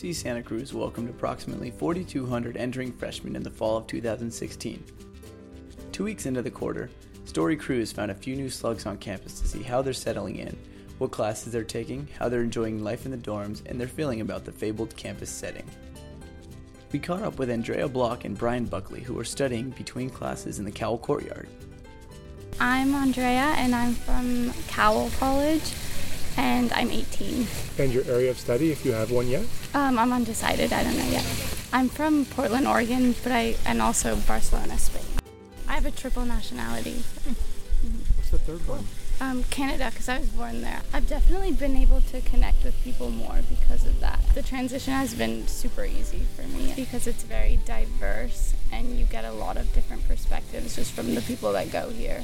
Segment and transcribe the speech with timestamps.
[0.00, 4.82] UC Santa Cruz welcomed approximately 4,200 entering freshmen in the fall of 2016.
[5.92, 6.88] Two weeks into the quarter,
[7.26, 10.56] Story Crews found a few new slugs on campus to see how they're settling in,
[10.96, 14.46] what classes they're taking, how they're enjoying life in the dorms, and their feeling about
[14.46, 15.68] the fabled campus setting.
[16.92, 20.64] We caught up with Andrea Block and Brian Buckley, who are studying between classes in
[20.64, 21.48] the Cowell Courtyard.
[22.58, 25.74] I'm Andrea and I'm from Cowell College
[26.40, 27.46] and I'm 18.
[27.78, 29.44] And your area of study, if you have one yet?
[29.74, 31.26] Um, I'm undecided, I don't know yet.
[31.70, 35.04] I'm from Portland, Oregon, but I and also Barcelona, Spain.
[35.68, 37.04] I have a triple nationality.
[38.16, 38.84] What's the third one?
[39.20, 40.80] Um, Canada, because I was born there.
[40.94, 44.18] I've definitely been able to connect with people more because of that.
[44.34, 49.26] The transition has been super easy for me because it's very diverse and you get
[49.26, 52.22] a lot of different perspectives just from the people that go here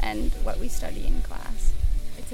[0.00, 1.72] and what we study in class.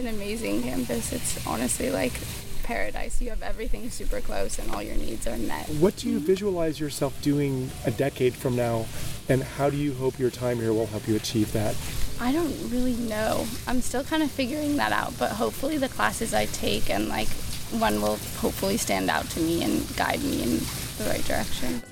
[0.00, 1.12] It's an amazing campus.
[1.12, 2.14] It's honestly like
[2.62, 3.20] paradise.
[3.20, 5.68] You have everything super close and all your needs are met.
[5.68, 6.24] What do you mm-hmm.
[6.24, 8.86] visualize yourself doing a decade from now,
[9.28, 11.76] and how do you hope your time here will help you achieve that?
[12.18, 13.46] I don't really know.
[13.66, 17.28] I'm still kind of figuring that out, but hopefully the classes I take and like
[17.68, 20.60] one will hopefully stand out to me and guide me in
[20.96, 21.82] the right direction.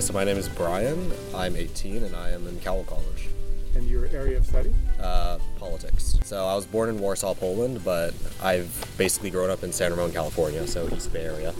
[0.00, 1.12] So my name is Brian.
[1.32, 3.28] I'm 18 and I am in Cowell College.
[3.78, 4.74] And your area of study?
[5.00, 6.18] Uh, politics.
[6.24, 8.12] So I was born in Warsaw, Poland, but
[8.42, 11.54] I've basically grown up in San Ramon, California, so East Bay Area.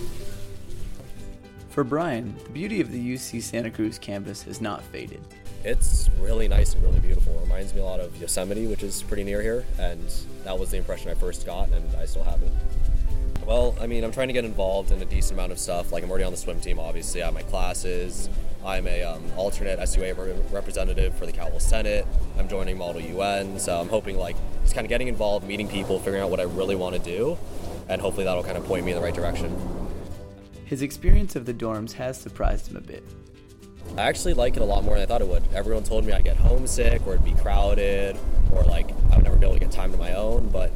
[1.70, 5.20] For Brian, the beauty of the UC Santa Cruz campus has not faded.
[5.62, 7.38] It's really nice and really beautiful.
[7.38, 10.72] It reminds me a lot of Yosemite, which is pretty near here, and that was
[10.72, 12.50] the impression I first got, and I still have it.
[13.48, 15.90] Well, I mean, I'm trying to get involved in a decent amount of stuff.
[15.90, 17.22] Like, I'm already on the swim team, obviously.
[17.22, 18.28] I have my classes.
[18.62, 22.06] I'm a um, alternate SUA re- representative for the Cowell Senate.
[22.38, 25.98] I'm joining Model UN, so I'm hoping like just kind of getting involved, meeting people,
[25.98, 27.38] figuring out what I really want to do,
[27.88, 29.56] and hopefully that'll kind of point me in the right direction.
[30.66, 33.02] His experience of the dorms has surprised him a bit.
[33.96, 35.42] I actually like it a lot more than I thought it would.
[35.54, 38.18] Everyone told me I'd get homesick, or it'd be crowded,
[38.52, 40.70] or like I would never be able to get time to my own, but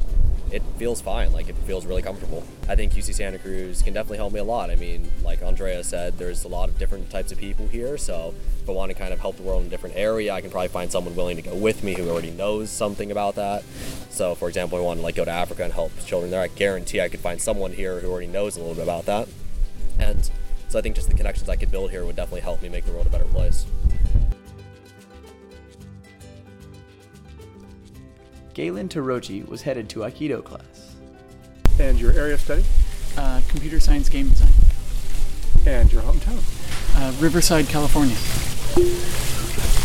[0.53, 1.33] it feels fine.
[1.33, 2.45] Like it feels really comfortable.
[2.69, 4.71] I think UC Santa Cruz can definitely help me a lot.
[4.71, 7.97] I mean, like Andrea said, there's a lot of different types of people here.
[7.97, 10.43] So if I want to kind of help the world in a different area, I
[10.43, 13.65] can probably find someone willing to go with me who already knows something about that.
[14.11, 16.43] So for example, if I want to like go to Africa and help children there.
[16.43, 19.29] I guarantee I could find someone here who already knows a little bit about that.
[19.99, 20.31] And
[20.69, 22.85] so I think just the connections I could build here would definitely help me make
[22.85, 23.65] the world a better place.
[28.55, 30.95] Galen Tarochi was headed to Aikido class.
[31.81, 32.65] And your area of study?
[33.17, 34.53] Uh, computer science game design.
[35.67, 36.43] And your hometown?
[36.97, 38.17] Uh, Riverside, California.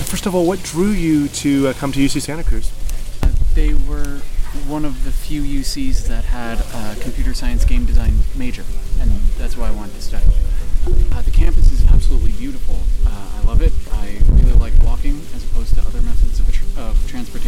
[0.07, 2.71] First of all, what drew you to uh, come to UC Santa Cruz?
[3.23, 4.21] Uh, they were
[4.67, 8.63] one of the few UCs that had a computer science game design major,
[8.99, 10.25] and that's why I wanted to study.
[11.11, 12.75] Uh, the campus is absolutely beautiful.
[13.05, 13.71] Uh, I love it.
[13.93, 15.96] I really like walking as opposed to other methods of, tr-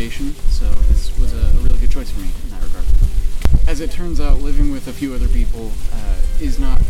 [0.10, 2.86] transportation, so this was a, a, really good choice for me in that regard.
[3.68, 6.82] As it turns out, living with a few other people uh, is not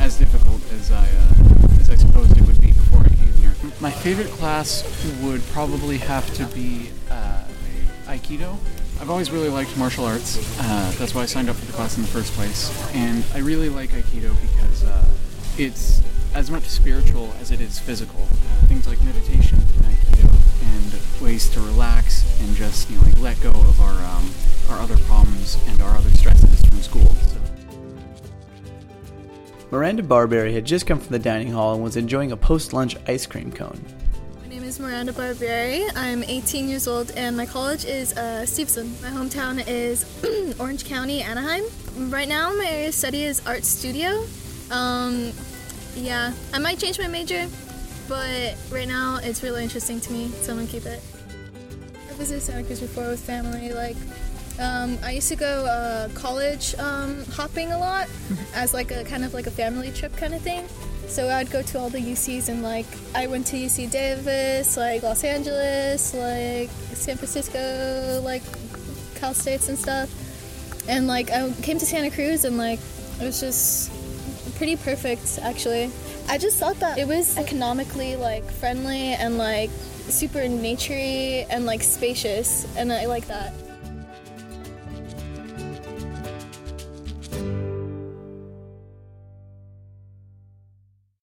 [0.00, 3.52] as difficult as I uh, as I supposed it would be before I came here.
[3.80, 4.84] My favorite class
[5.22, 7.44] would probably have to be uh,
[8.06, 8.56] Aikido.
[9.00, 10.38] I've always really liked martial arts.
[10.60, 12.70] Uh, that's why I signed up for the class in the first place.
[12.94, 15.04] And I really like Aikido because uh,
[15.56, 16.02] it's
[16.34, 18.20] as much spiritual as it is physical.
[18.66, 20.37] Things like meditation in Aikido
[20.78, 24.30] and ways to relax and just you know like let go of our um,
[24.70, 27.14] our other problems and our other stresses from school.
[27.14, 27.38] So.
[29.70, 33.26] Miranda Barberry had just come from the dining hall and was enjoying a post-lunch ice
[33.26, 33.78] cream cone.
[34.40, 35.84] My name is Miranda Barberry.
[35.94, 38.94] I'm 18 years old and my college is uh, Stevenson.
[39.02, 40.06] My hometown is
[40.60, 41.64] Orange County, Anaheim.
[42.10, 44.24] Right now my area of study is art studio.
[44.70, 45.32] Um,
[45.96, 47.46] yeah, I might change my major,
[48.08, 51.00] but right now it's really interesting to me, so I'm gonna keep it.
[52.10, 53.72] I visited Santa Cruz before with family.
[53.72, 53.96] Like,
[54.58, 58.08] um, I used to go uh, college um, hopping a lot
[58.54, 60.66] as like a kind of like a family trip kind of thing.
[61.06, 65.02] So I'd go to all the UCs and like I went to UC Davis, like
[65.02, 68.42] Los Angeles, like San Francisco, like
[69.14, 70.10] Cal States and stuff.
[70.88, 72.80] And like I came to Santa Cruz and like
[73.20, 73.90] it was just
[74.56, 75.90] pretty perfect actually.
[76.30, 79.70] I just thought that it was economically like friendly and like
[80.08, 83.54] super naturey and like spacious and I like that.